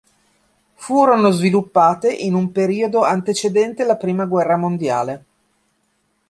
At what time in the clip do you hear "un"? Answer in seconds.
2.33-2.51